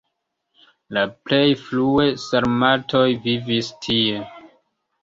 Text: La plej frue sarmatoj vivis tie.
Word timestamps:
La 0.97 1.03
plej 1.27 1.43
frue 1.65 2.09
sarmatoj 2.25 3.07
vivis 3.29 3.73
tie. 3.87 4.29